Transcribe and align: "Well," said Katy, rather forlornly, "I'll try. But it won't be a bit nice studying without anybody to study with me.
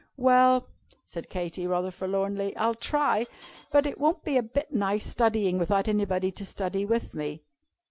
"Well," 0.17 0.67
said 1.05 1.29
Katy, 1.29 1.67
rather 1.67 1.91
forlornly, 1.91 2.57
"I'll 2.57 2.73
try. 2.73 3.27
But 3.71 3.85
it 3.85 3.99
won't 3.99 4.23
be 4.23 4.35
a 4.35 4.41
bit 4.41 4.73
nice 4.73 5.05
studying 5.05 5.59
without 5.59 5.87
anybody 5.87 6.31
to 6.31 6.43
study 6.43 6.85
with 6.85 7.13
me. 7.13 7.43